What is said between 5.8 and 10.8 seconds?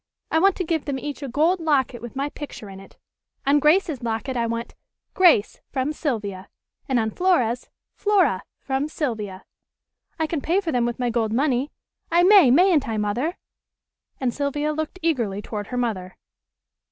Sylvia,' and on Flora's, 'Flora from Sylvia.' I can pay for